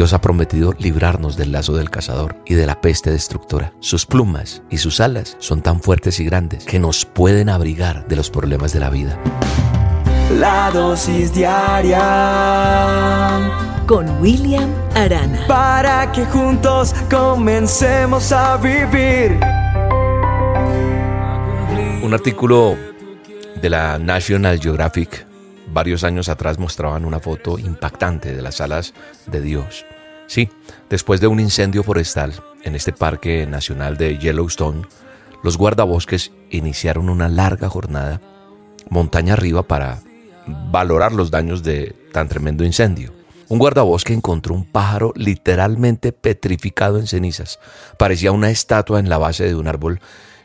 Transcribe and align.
Dios 0.00 0.14
ha 0.14 0.22
prometido 0.22 0.72
librarnos 0.78 1.36
del 1.36 1.52
lazo 1.52 1.74
del 1.74 1.90
cazador 1.90 2.34
y 2.46 2.54
de 2.54 2.64
la 2.64 2.80
peste 2.80 3.10
destructora. 3.10 3.74
Sus 3.80 4.06
plumas 4.06 4.62
y 4.70 4.78
sus 4.78 4.98
alas 4.98 5.36
son 5.40 5.60
tan 5.60 5.82
fuertes 5.82 6.20
y 6.20 6.24
grandes 6.24 6.64
que 6.64 6.78
nos 6.78 7.04
pueden 7.04 7.50
abrigar 7.50 8.08
de 8.08 8.16
los 8.16 8.30
problemas 8.30 8.72
de 8.72 8.80
la 8.80 8.88
vida. 8.88 9.18
La 10.38 10.70
dosis 10.70 11.34
diaria 11.34 12.00
con 13.86 14.08
William 14.22 14.70
Arana. 14.94 15.46
Para 15.46 16.10
que 16.12 16.24
juntos 16.24 16.94
comencemos 17.10 18.32
a 18.32 18.56
vivir. 18.56 19.38
Un 22.02 22.14
artículo 22.14 22.74
de 23.60 23.68
la 23.68 23.98
National 23.98 24.58
Geographic 24.58 25.26
varios 25.72 26.04
años 26.04 26.28
atrás 26.28 26.58
mostraban 26.58 27.04
una 27.04 27.20
foto 27.20 27.58
impactante 27.58 28.34
de 28.34 28.42
las 28.42 28.60
alas 28.60 28.94
de 29.26 29.40
Dios. 29.40 29.84
Sí, 30.26 30.48
después 30.88 31.20
de 31.20 31.26
un 31.26 31.40
incendio 31.40 31.82
forestal 31.82 32.34
en 32.62 32.74
este 32.74 32.92
parque 32.92 33.46
nacional 33.46 33.96
de 33.96 34.18
Yellowstone, 34.18 34.82
los 35.42 35.56
guardabosques 35.56 36.32
iniciaron 36.50 37.08
una 37.08 37.28
larga 37.28 37.68
jornada 37.68 38.20
montaña 38.90 39.34
arriba 39.34 39.62
para 39.62 40.00
valorar 40.70 41.12
los 41.12 41.30
daños 41.30 41.62
de 41.62 41.96
tan 42.12 42.28
tremendo 42.28 42.64
incendio. 42.64 43.12
Un 43.48 43.58
guardabosque 43.58 44.12
encontró 44.12 44.54
un 44.54 44.64
pájaro 44.64 45.12
literalmente 45.16 46.12
petrificado 46.12 46.98
en 46.98 47.08
cenizas. 47.08 47.58
Parecía 47.98 48.30
una 48.30 48.50
estatua 48.50 49.00
en 49.00 49.08
la 49.08 49.18
base 49.18 49.44
de 49.44 49.56
un 49.56 49.66
árbol 49.66 50.00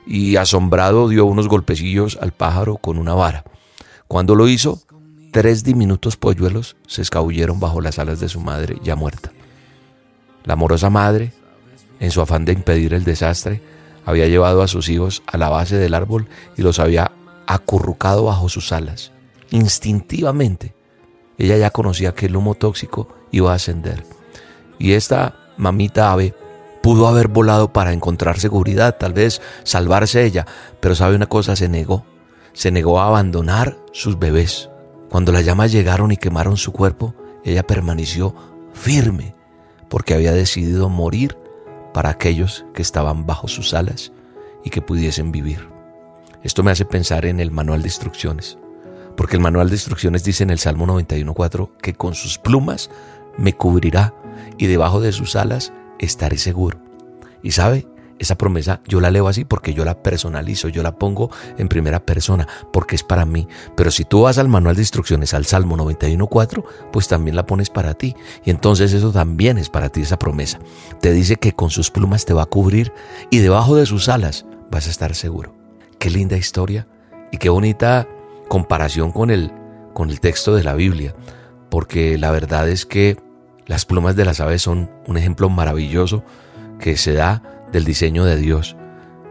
y 0.07 0.37
asombrado 0.37 1.09
dio 1.09 1.25
unos 1.25 1.47
golpecillos 1.47 2.17
al 2.19 2.31
pájaro 2.31 2.77
con 2.77 2.97
una 2.97 3.13
vara. 3.13 3.43
Cuando 4.07 4.33
lo 4.35 4.47
hizo, 4.47 4.81
Tres 5.35 5.65
diminutos 5.65 6.15
polluelos 6.15 6.77
se 6.87 7.01
escabulleron 7.01 7.59
bajo 7.59 7.81
las 7.81 7.99
alas 7.99 8.21
de 8.21 8.29
su 8.29 8.39
madre 8.39 8.77
ya 8.81 8.95
muerta. 8.95 9.33
La 10.45 10.53
amorosa 10.53 10.89
madre, 10.89 11.33
en 11.99 12.09
su 12.11 12.21
afán 12.21 12.45
de 12.45 12.53
impedir 12.53 12.93
el 12.93 13.03
desastre, 13.03 13.61
había 14.05 14.29
llevado 14.29 14.61
a 14.61 14.69
sus 14.69 14.87
hijos 14.87 15.23
a 15.27 15.37
la 15.37 15.49
base 15.49 15.75
del 15.75 15.93
árbol 15.93 16.29
y 16.55 16.61
los 16.61 16.79
había 16.79 17.11
acurrucado 17.47 18.23
bajo 18.23 18.47
sus 18.47 18.71
alas. 18.71 19.11
Instintivamente, 19.49 20.73
ella 21.37 21.57
ya 21.57 21.69
conocía 21.69 22.15
que 22.15 22.27
el 22.27 22.37
humo 22.37 22.55
tóxico 22.55 23.09
iba 23.31 23.51
a 23.51 23.55
ascender. 23.55 24.05
Y 24.79 24.93
esta 24.93 25.35
mamita 25.57 26.13
ave 26.13 26.33
pudo 26.81 27.09
haber 27.09 27.27
volado 27.27 27.73
para 27.73 27.91
encontrar 27.91 28.39
seguridad, 28.39 28.95
tal 28.97 29.11
vez 29.11 29.41
salvarse 29.65 30.23
ella, 30.23 30.45
pero 30.79 30.95
sabe 30.95 31.13
una 31.13 31.27
cosa, 31.27 31.57
se 31.57 31.67
negó. 31.67 32.05
Se 32.53 32.71
negó 32.71 33.01
a 33.01 33.07
abandonar 33.07 33.77
sus 33.91 34.17
bebés. 34.17 34.69
Cuando 35.15 35.31
las 35.31 35.45
llamas 35.45 35.71
llegaron 35.71 36.11
y 36.11 36.17
quemaron 36.17 36.57
su 36.57 36.73
cuerpo, 36.73 37.15
ella 37.45 37.65
permaneció 37.65 38.35
firme 38.73 39.33
porque 39.87 40.13
había 40.13 40.33
decidido 40.33 40.89
morir 40.89 41.37
para 41.93 42.09
aquellos 42.09 42.65
que 42.73 42.81
estaban 42.81 43.25
bajo 43.25 43.47
sus 43.47 43.73
alas 43.73 44.11
y 44.65 44.71
que 44.71 44.81
pudiesen 44.81 45.31
vivir. 45.31 45.69
Esto 46.43 46.63
me 46.63 46.71
hace 46.71 46.83
pensar 46.83 47.25
en 47.25 47.39
el 47.39 47.49
manual 47.49 47.81
de 47.81 47.87
instrucciones, 47.87 48.57
porque 49.15 49.37
el 49.37 49.41
manual 49.41 49.69
de 49.69 49.75
instrucciones 49.75 50.25
dice 50.25 50.43
en 50.43 50.49
el 50.49 50.59
Salmo 50.59 50.85
91.4 50.85 51.77
que 51.77 51.93
con 51.93 52.13
sus 52.13 52.37
plumas 52.37 52.89
me 53.37 53.53
cubrirá 53.53 54.13
y 54.57 54.65
debajo 54.65 54.99
de 54.99 55.13
sus 55.13 55.37
alas 55.37 55.71
estaré 55.97 56.37
seguro. 56.37 56.77
Y 57.41 57.51
sabe, 57.51 57.87
esa 58.19 58.35
promesa 58.35 58.81
yo 58.87 59.01
la 59.01 59.11
leo 59.11 59.27
así 59.27 59.45
porque 59.45 59.73
yo 59.73 59.85
la 59.85 60.01
personalizo, 60.01 60.69
yo 60.69 60.83
la 60.83 60.97
pongo 60.97 61.29
en 61.57 61.67
primera 61.67 61.99
persona 62.05 62.47
porque 62.71 62.95
es 62.95 63.03
para 63.03 63.25
mí. 63.25 63.47
Pero 63.75 63.91
si 63.91 64.05
tú 64.05 64.21
vas 64.21 64.37
al 64.37 64.47
manual 64.47 64.75
de 64.75 64.81
instrucciones, 64.81 65.33
al 65.33 65.45
Salmo 65.45 65.77
91.4, 65.77 66.63
pues 66.91 67.07
también 67.07 67.35
la 67.35 67.45
pones 67.45 67.69
para 67.69 67.93
ti. 67.93 68.15
Y 68.43 68.49
entonces 68.49 68.93
eso 68.93 69.11
también 69.11 69.57
es 69.57 69.69
para 69.69 69.89
ti 69.89 70.01
esa 70.01 70.19
promesa. 70.19 70.59
Te 71.01 71.11
dice 71.11 71.35
que 71.35 71.53
con 71.53 71.69
sus 71.69 71.91
plumas 71.91 72.25
te 72.25 72.33
va 72.33 72.43
a 72.43 72.47
cubrir 72.47 72.93
y 73.29 73.39
debajo 73.39 73.75
de 73.75 73.85
sus 73.85 74.09
alas 74.09 74.45
vas 74.71 74.87
a 74.87 74.91
estar 74.91 75.15
seguro. 75.15 75.53
Qué 75.99 76.09
linda 76.09 76.37
historia 76.37 76.87
y 77.31 77.37
qué 77.37 77.49
bonita 77.49 78.07
comparación 78.47 79.11
con 79.11 79.31
el, 79.31 79.51
con 79.93 80.09
el 80.09 80.19
texto 80.19 80.55
de 80.55 80.63
la 80.63 80.73
Biblia. 80.73 81.15
Porque 81.69 82.17
la 82.17 82.31
verdad 82.31 82.69
es 82.69 82.85
que 82.85 83.17
las 83.65 83.85
plumas 83.85 84.15
de 84.15 84.25
las 84.25 84.39
aves 84.39 84.61
son 84.61 84.91
un 85.07 85.17
ejemplo 85.17 85.49
maravilloso 85.49 86.23
que 86.79 86.97
se 86.97 87.13
da 87.13 87.41
del 87.71 87.85
diseño 87.85 88.25
de 88.25 88.37
Dios. 88.37 88.75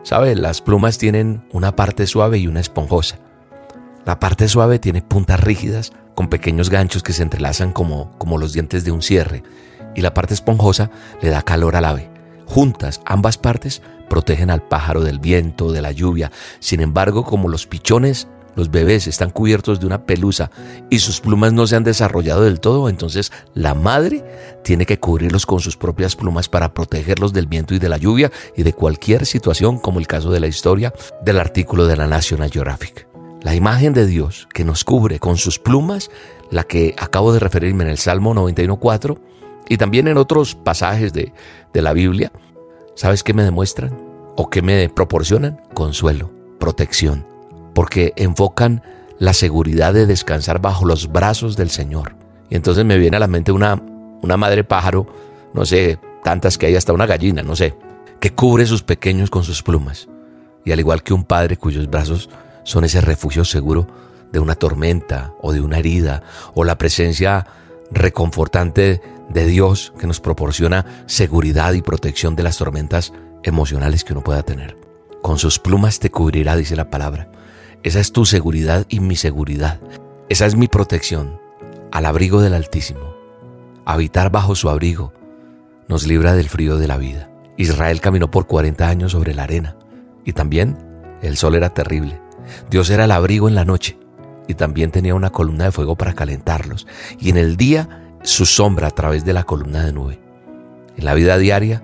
¿Sabe? 0.03 0.35
Las 0.35 0.61
plumas 0.61 0.99
tienen 0.99 1.45
una 1.53 1.77
parte 1.77 2.07
suave 2.07 2.39
y 2.39 2.47
una 2.47 2.61
esponjosa. 2.61 3.19
La 4.05 4.21
parte 4.21 4.49
suave 4.49 4.79
tiene 4.79 5.01
puntas 5.01 5.41
rígidas 5.41 5.93
con 6.15 6.29
pequeños 6.29 6.69
ganchos 6.69 7.03
que 7.03 7.13
se 7.13 7.23
entrelazan 7.23 7.73
como, 7.73 8.17
como 8.19 8.39
los 8.39 8.53
dientes 8.53 8.85
de 8.85 8.93
un 8.93 9.03
cierre 9.03 9.43
y 9.95 10.01
la 10.03 10.15
parte 10.15 10.35
esponjosa 10.35 10.91
le 11.23 11.31
da 11.31 11.43
calor 11.43 11.77
al 11.77 11.85
ave. 11.85 12.11
Juntas, 12.47 13.01
ambas 13.07 13.39
partes 13.39 13.83
protegen 14.09 14.51
al 14.51 14.63
pájaro 14.63 15.03
del 15.03 15.19
viento, 15.19 15.73
de 15.73 15.83
la 15.83 15.93
lluvia. 15.93 16.31
Sin 16.61 16.81
embargo, 16.81 17.25
como 17.25 17.49
los 17.49 17.67
pichones 17.67 18.29
los 18.55 18.71
bebés 18.71 19.07
están 19.07 19.31
cubiertos 19.31 19.81
de 19.81 19.87
una 19.87 20.05
pelusa 20.07 20.51
y 20.91 20.99
sus 20.99 21.21
plumas 21.21 21.53
no 21.53 21.67
se 21.67 21.77
han 21.77 21.85
desarrollado 21.85 22.43
del 22.43 22.61
todo, 22.61 22.89
entonces 22.89 23.33
la 23.55 23.75
madre 23.75 24.25
tiene 24.63 24.87
que 24.87 24.99
cubrirlos 24.99 25.47
con 25.47 25.61
sus 25.61 25.77
propias 25.77 26.17
plumas 26.17 26.49
para 26.49 26.73
protegerlos 26.73 27.33
del 27.33 27.47
viento 27.47 27.75
y 27.75 27.79
de 27.79 27.89
la 27.89 27.99
lluvia 27.99 28.31
y 28.57 28.63
de 28.63 28.73
cualquier 28.73 29.27
situación, 29.27 29.79
como 29.79 29.99
el 29.99 30.07
caso 30.07 30.31
de 30.31 30.41
la 30.41 30.47
historia 30.47 30.93
del 31.23 31.39
artículo 31.39 31.87
de 31.87 31.97
la 31.97 32.07
National 32.07 32.51
Geographic. 32.51 33.09
La 33.43 33.55
imagen 33.55 33.93
de 33.93 34.07
Dios 34.07 34.49
que 34.53 34.65
nos 34.65 34.85
cubre 34.85 35.19
con 35.19 35.37
sus 35.37 35.59
plumas, 35.59 36.11
la 36.51 36.65
que 36.65 36.95
acabo 36.99 37.33
de 37.33 37.41
referirme 37.41 37.85
en 37.85 37.91
el 37.91 37.99
Salmo 37.99 38.35
91.4 38.35 39.19
y 39.69 39.77
también 39.77 40.09
en 40.09 40.17
otros 40.17 40.55
pasajes 40.55 41.13
de, 41.13 41.33
de 41.73 41.83
la 41.83 41.93
Biblia, 41.93 42.33
¿sabes 42.95 43.23
qué 43.23 43.35
me 43.35 43.45
demuestran? 43.45 43.97
¿O 44.37 44.49
qué 44.49 44.63
me 44.63 44.89
proporcionan? 44.89 45.61
Consuelo, 45.75 46.31
protección 46.59 47.34
porque 47.75 48.13
enfocan 48.17 48.83
la 49.19 49.33
seguridad 49.33 49.93
de 49.95 50.07
descansar 50.07 50.61
bajo 50.61 50.87
los 50.87 51.11
brazos 51.11 51.57
del 51.57 51.71
Señor. 51.71 52.17
Y 52.51 52.57
entonces 52.57 52.85
me 52.85 52.99
viene 52.99 53.17
a 53.17 53.21
la 53.21 53.27
mente 53.27 53.53
una, 53.53 53.81
una 54.23 54.37
madre 54.37 54.65
pájaro, 54.65 55.07
no 55.53 55.65
sé, 55.65 55.99
tantas 56.23 56.59
que 56.59 56.67
hay 56.67 56.77
hasta 56.77 56.93
una 56.93 57.07
gallina, 57.07 57.43
no 57.43 57.57
sé, 57.57 57.75
que 58.21 58.33
cubre 58.33 58.67
sus 58.67 58.83
pequeños 58.83 59.31
con 59.31 59.45
sus 59.45 59.63
plumas. 59.63 60.09
Y 60.65 60.73
al 60.73 60.81
igual 60.81 61.03
que 61.03 61.15
un 61.15 61.25
padre 61.25 61.57
cuyos 61.57 61.89
brazos 61.91 62.31
son 62.65 62.85
ese 62.85 63.01
refugio 63.01 63.45
seguro 63.45 63.87
de 64.33 64.41
una 64.41 64.55
tormenta 64.55 65.33
o 65.41 65.53
de 65.53 65.61
una 65.61 65.79
herida 65.79 66.23
o 66.55 66.65
la 66.65 66.79
presencia 66.79 67.47
reconfortante 67.91 69.01
de 69.29 69.47
Dios 69.47 69.93
que 69.99 70.07
nos 70.07 70.21
proporciona 70.21 71.05
seguridad 71.07 71.73
y 71.75 71.83
protección 71.83 72.35
de 72.35 72.43
las 72.43 72.59
tormentas 72.59 73.13
emocionales 73.43 74.05
que 74.05 74.13
uno 74.13 74.25
pueda 74.25 74.43
tener. 74.43 74.77
Con 75.23 75.39
sus 75.39 75.59
plumas 75.59 76.01
te 76.01 76.11
cubrirá, 76.11 76.57
dice 76.57 76.77
la 76.77 76.91
palabra. 76.91 77.29
Esa 77.85 78.01
es 78.01 78.13
tu 78.13 78.25
seguridad 78.25 78.87
y 78.89 79.01
mi 79.01 79.15
seguridad. 79.15 79.79
Esa 80.31 80.47
es 80.47 80.57
mi 80.57 80.69
protección, 80.69 81.39
al 81.93 82.07
abrigo 82.07 82.41
del 82.41 82.55
Altísimo. 82.55 83.15
Habitar 83.85 84.31
bajo 84.31 84.55
su 84.55 84.71
abrigo 84.71 85.13
nos 85.87 86.07
libra 86.07 86.35
del 86.35 86.49
frío 86.49 86.79
de 86.79 86.89
la 86.89 86.97
vida. 86.97 87.31
Israel 87.59 88.01
caminó 88.01 88.31
por 88.31 88.47
40 88.47 88.89
años 88.89 89.13
sobre 89.13 89.35
la 89.35 89.43
arena 89.43 89.77
y 90.25 90.33
también 90.33 90.79
el 91.21 91.37
sol 91.37 91.57
era 91.57 91.75
terrible. 91.75 92.23
Dios 92.71 92.89
era 92.89 93.05
el 93.05 93.11
abrigo 93.11 93.49
en 93.49 93.55
la 93.55 93.67
noche 93.67 93.99
y 94.49 94.55
también 94.55 94.91
tenía 94.91 95.15
una 95.15 95.29
columna 95.29 95.65
de 95.65 95.73
fuego 95.73 95.95
para 95.95 96.15
calentarlos 96.15 96.87
y 97.21 97.29
en 97.29 97.37
el 97.37 97.59
día 97.59 98.17
su 98.23 98.47
sombra 98.47 98.89
a 98.89 98.93
través 98.93 99.27
de 99.27 99.35
la 99.35 99.45
columna 99.45 99.85
de 99.85 99.93
nube. 99.93 100.21
En 100.97 101.05
la 101.05 101.13
vida 101.13 101.37
diaria 101.37 101.83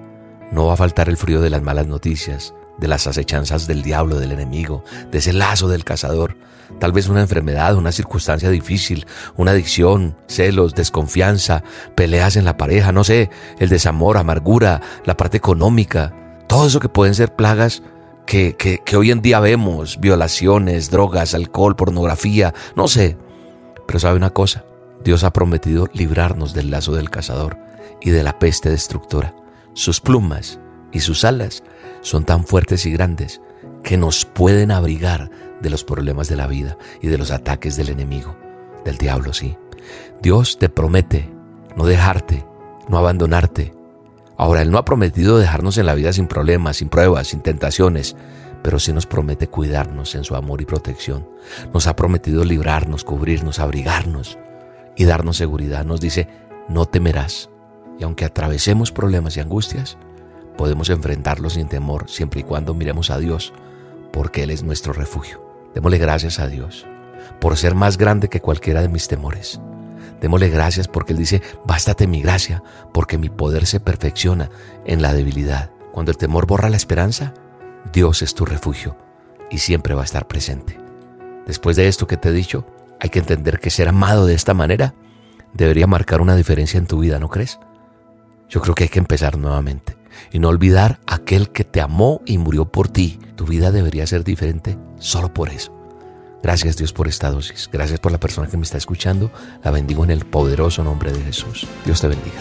no 0.51 0.65
va 0.65 0.73
a 0.73 0.79
faltar 0.79 1.11
el 1.11 1.19
frío 1.19 1.43
de 1.43 1.51
las 1.51 1.61
malas 1.61 1.87
noticias, 1.87 2.55
de 2.81 2.89
las 2.89 3.07
acechanzas 3.07 3.67
del 3.67 3.83
diablo, 3.83 4.19
del 4.19 4.33
enemigo, 4.33 4.85
de 5.11 5.19
ese 5.19 5.33
lazo 5.33 5.69
del 5.69 5.85
cazador. 5.85 6.37
Tal 6.79 6.93
vez 6.93 7.09
una 7.09 7.21
enfermedad, 7.21 7.77
una 7.77 7.93
circunstancia 7.93 8.49
difícil, 8.49 9.07
una 9.37 9.51
adicción, 9.51 10.17
celos, 10.29 10.75
desconfianza, 10.75 11.63
peleas 11.95 12.37
en 12.37 12.45
la 12.45 12.57
pareja, 12.57 12.93
no 12.93 13.05
sé, 13.05 13.31
el 13.59 13.69
desamor, 13.69 14.17
amargura, 14.17 14.81
la 15.05 15.17
parte 15.17 15.37
económica, 15.37 16.15
todo 16.49 16.67
eso 16.67 16.81
que 16.81 16.89
pueden 16.89 17.15
ser 17.15 17.35
plagas 17.35 17.83
que, 18.27 18.57
que, 18.57 18.79
que 18.85 18.97
hoy 18.97 19.11
en 19.11 19.23
día 19.23 19.41
vemos, 19.41 19.99
violaciones, 20.01 20.91
drogas, 20.91 21.35
alcohol, 21.35 21.77
pornografía, 21.77 22.55
no 22.77 22.89
sé. 22.89 23.19
Pero 23.87 23.99
sabe 23.99 24.17
una 24.17 24.31
cosa, 24.31 24.65
Dios 25.05 25.25
ha 25.25 25.33
prometido 25.33 25.89
librarnos 25.93 26.55
del 26.55 26.71
lazo 26.71 26.95
del 26.95 27.11
cazador 27.11 27.59
y 28.01 28.11
de 28.11 28.23
la 28.23 28.39
peste 28.39 28.71
destructora. 28.71 29.35
Sus 29.75 30.01
plumas 30.01 30.61
y 30.93 31.01
sus 31.01 31.25
alas 31.25 31.63
son 32.01 32.25
tan 32.25 32.45
fuertes 32.45 32.87
y 32.87 32.93
grandes 32.93 33.41
que 33.83 33.97
nos 33.97 34.25
pueden 34.25 34.71
abrigar 34.71 35.31
de 35.61 35.71
los 35.71 35.85
problemas 35.85 36.29
de 36.29 36.37
la 36.37 36.47
vida 36.47 36.77
y 37.03 37.09
de 37.09 37.19
los 37.19 37.31
ataques 37.31 37.77
del 37.77 37.91
enemigo, 37.91 38.37
del 38.85 38.99
diablo, 38.99 39.33
sí. 39.33 39.57
Dios 40.23 40.59
te 40.59 40.69
promete 40.69 41.31
no 41.77 41.87
dejarte, 41.87 42.45
no 42.89 42.99
abandonarte. 42.99 43.73
Ahora, 44.37 44.63
Él 44.63 44.71
no 44.71 44.79
ha 44.79 44.85
prometido 44.85 45.39
dejarnos 45.39 45.79
en 45.79 45.87
la 45.87 45.95
vida 45.95 46.13
sin 46.13 46.27
problemas, 46.27 46.79
sin 46.79 46.89
pruebas, 46.89 47.29
sin 47.29 47.41
tentaciones, 47.41 48.17
pero 48.63 48.79
sí 48.79 48.93
nos 48.93 49.07
promete 49.07 49.49
cuidarnos 49.49 50.15
en 50.15 50.25
su 50.25 50.35
amor 50.35 50.61
y 50.61 50.65
protección. 50.65 51.29
Nos 51.73 51.87
ha 51.87 51.97
prometido 51.97 52.45
librarnos, 52.45 53.05
cubrirnos, 53.05 53.59
abrigarnos 53.59 54.39
y 54.97 55.05
darnos 55.05 55.37
seguridad. 55.37 55.85
Nos 55.85 56.01
dice, 56.01 56.29
no 56.69 56.87
temerás. 56.87 57.51
Y 57.99 58.05
aunque 58.05 58.25
atravesemos 58.25 58.93
problemas 58.93 59.37
y 59.37 59.41
angustias, 59.41 59.99
podemos 60.61 60.91
enfrentarlos 60.91 61.55
sin 61.55 61.69
temor 61.69 62.11
siempre 62.11 62.41
y 62.41 62.43
cuando 62.43 62.75
miremos 62.75 63.09
a 63.09 63.17
Dios, 63.17 63.55
porque 64.13 64.43
Él 64.43 64.51
es 64.51 64.63
nuestro 64.63 64.93
refugio. 64.93 65.43
Démosle 65.75 65.97
gracias 65.97 66.39
a 66.39 66.49
Dios 66.49 66.87
por 67.41 67.57
ser 67.57 67.75
más 67.75 67.97
grande 67.97 68.29
que 68.29 68.43
cualquiera 68.43 68.83
de 68.83 68.91
mis 68.91 69.09
temores. 69.09 69.59
Démosle 70.21 70.51
gracias 70.51 70.87
porque 70.87 71.15
Él 71.15 71.19
dice, 71.19 71.41
bástate 71.65 72.07
mi 72.07 72.21
gracia, 72.21 72.63
porque 72.93 73.17
mi 73.17 73.31
poder 73.31 73.65
se 73.65 73.81
perfecciona 73.81 74.51
en 74.85 75.01
la 75.01 75.15
debilidad. 75.15 75.71
Cuando 75.93 76.13
el 76.13 76.19
temor 76.19 76.47
borra 76.47 76.69
la 76.69 76.77
esperanza, 76.77 77.33
Dios 77.91 78.21
es 78.21 78.35
tu 78.35 78.45
refugio 78.45 78.99
y 79.51 79.61
siempre 79.61 79.95
va 79.95 80.03
a 80.03 80.05
estar 80.05 80.29
presente. 80.29 80.79
Después 81.47 81.77
de 81.77 81.89
esto 81.89 82.07
que 82.07 82.19
te 82.19 82.29
he 82.29 82.33
dicho, 82.33 82.67
hay 83.01 83.09
que 83.09 83.21
entender 83.21 83.61
que 83.61 83.71
ser 83.71 83.89
amado 83.89 84.27
de 84.27 84.35
esta 84.35 84.53
manera 84.53 84.93
debería 85.55 85.87
marcar 85.87 86.21
una 86.21 86.37
diferencia 86.37 86.77
en 86.77 86.87
tu 86.87 86.99
vida, 86.99 87.19
¿no 87.19 87.31
crees? 87.31 87.59
Yo 88.51 88.61
creo 88.61 88.75
que 88.75 88.85
hay 88.85 88.91
que 88.91 88.99
empezar 88.99 89.39
nuevamente 89.39 90.00
y 90.33 90.39
no 90.39 90.49
olvidar 90.49 91.01
aquel 91.07 91.51
que 91.51 91.65
te 91.65 91.81
amó 91.81 92.21
y 92.27 92.39
murió 92.39 92.71
por 92.71 92.89
ti. 92.89 93.19
Tu 93.37 93.47
vida 93.47 93.73
debería 93.73 94.07
ser 94.07 94.25
diferente 94.25 94.79
solo 94.99 95.33
por 95.33 95.51
eso. 95.51 95.77
Gracias 96.43 96.77
Dios 96.77 96.93
por 96.93 97.09
esta 97.09 97.31
dosis. 97.31 97.69
Gracias 97.73 98.01
por 98.01 98.13
la 98.13 98.21
persona 98.21 98.49
que 98.49 98.57
me 98.57 98.63
está 98.63 98.79
escuchando. 98.79 99.31
La 99.63 99.71
bendigo 99.71 100.05
en 100.05 100.11
el 100.11 100.25
poderoso 100.25 100.83
nombre 100.83 101.13
de 101.13 101.23
Jesús. 101.23 101.67
Dios 101.85 102.01
te 102.01 102.09
bendiga. 102.09 102.41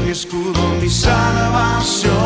Mi 0.00 0.10
escudo, 0.10 0.60
mi 0.80 0.88
salvación. 0.88 2.25